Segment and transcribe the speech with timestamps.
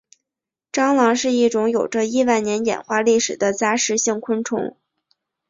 [0.71, 4.75] 蟑螂是一种有着亿万年演化历史的杂食性昆虫。